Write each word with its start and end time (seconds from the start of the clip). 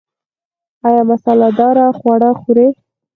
ایا 0.87 1.01
مساله 1.11 1.49
داره 1.59 1.85
خواړه 1.99 2.29
خورئ؟ 2.39 2.67